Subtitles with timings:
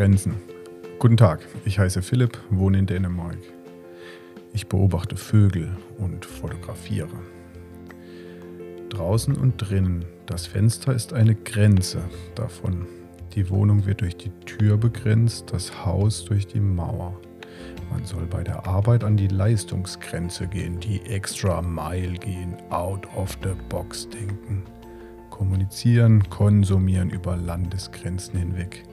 [0.00, 0.34] Grenzen.
[0.98, 3.36] Guten Tag, ich heiße Philipp, wohne in Dänemark.
[4.54, 7.18] Ich beobachte Vögel und fotografiere.
[8.88, 12.00] Draußen und drinnen, das Fenster ist eine Grenze
[12.34, 12.86] davon.
[13.34, 17.20] Die Wohnung wird durch die Tür begrenzt, das Haus durch die Mauer.
[17.90, 23.36] Man soll bei der Arbeit an die Leistungsgrenze gehen, die extra Mile gehen, out of
[23.42, 24.62] the box denken.
[25.28, 28.84] Kommunizieren, konsumieren über Landesgrenzen hinweg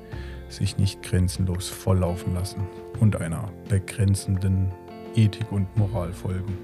[0.50, 2.62] sich nicht grenzenlos volllaufen lassen
[3.00, 4.72] und einer begrenzenden
[5.16, 6.58] Ethik und Moral folgen.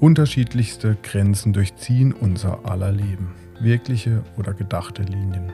[0.00, 5.52] Unterschiedlichste Grenzen durchziehen unser aller Leben, wirkliche oder gedachte Linien,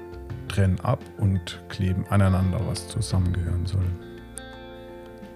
[0.49, 3.87] trennen ab und kleben aneinander, was zusammengehören soll.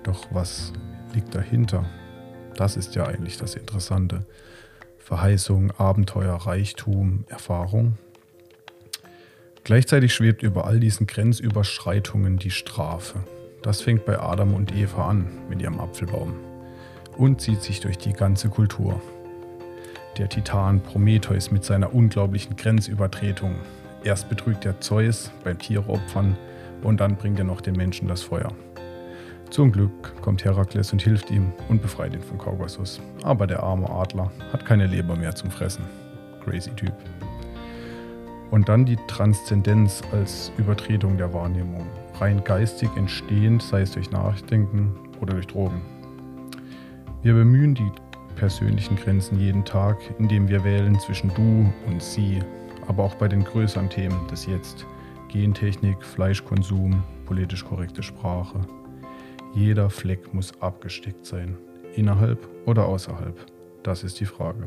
[0.02, 0.72] Doch was
[1.14, 1.84] liegt dahinter?
[2.54, 4.26] Das ist ja eigentlich das Interessante.
[4.98, 7.96] Verheißung, Abenteuer, Reichtum, Erfahrung
[9.68, 13.20] Gleichzeitig schwebt über all diesen Grenzüberschreitungen die Strafe.
[13.60, 16.32] Das fängt bei Adam und Eva an mit ihrem Apfelbaum
[17.18, 18.98] und zieht sich durch die ganze Kultur.
[20.16, 23.56] Der Titan Prometheus mit seiner unglaublichen Grenzübertretung.
[24.04, 26.38] Erst betrügt er Zeus beim Tieropfern
[26.82, 28.54] und dann bringt er noch den Menschen das Feuer.
[29.50, 33.02] Zum Glück kommt Herakles und hilft ihm und befreit ihn von Kaukasus.
[33.22, 35.84] Aber der arme Adler hat keine Leber mehr zum Fressen.
[36.42, 36.94] Crazy Typ.
[38.50, 41.86] Und dann die Transzendenz als Übertretung der Wahrnehmung.
[42.14, 45.82] Rein geistig entstehend, sei es durch Nachdenken oder durch Drogen.
[47.22, 47.90] Wir bemühen die
[48.36, 52.38] persönlichen Grenzen jeden Tag, indem wir wählen zwischen du und sie,
[52.86, 54.86] aber auch bei den größeren Themen des Jetzt.
[55.28, 58.60] Gentechnik, Fleischkonsum, politisch korrekte Sprache.
[59.54, 61.56] Jeder Fleck muss abgesteckt sein,
[61.94, 63.36] innerhalb oder außerhalb.
[63.82, 64.66] Das ist die Frage.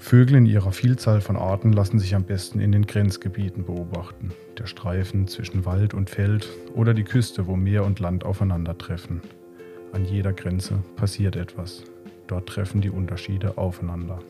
[0.00, 4.32] Vögel in ihrer Vielzahl von Arten lassen sich am besten in den Grenzgebieten beobachten.
[4.58, 9.20] Der Streifen zwischen Wald und Feld oder die Küste, wo Meer und Land aufeinandertreffen.
[9.92, 11.84] An jeder Grenze passiert etwas.
[12.26, 14.20] Dort treffen die Unterschiede aufeinander.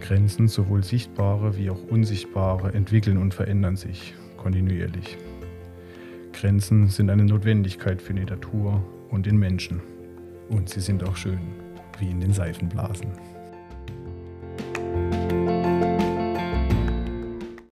[0.00, 5.16] Grenzen, sowohl sichtbare wie auch unsichtbare, entwickeln und verändern sich kontinuierlich.
[6.32, 9.80] Grenzen sind eine Notwendigkeit für die Natur und den Menschen.
[10.48, 11.40] Und sie sind auch schön,
[12.00, 13.12] wie in den Seifenblasen.